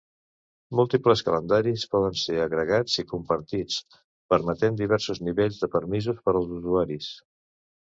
[0.77, 3.77] Múltiples calendaris poden ser agregats i compartits,
[4.35, 7.15] permetent diversos nivells de permisos per als usuaris.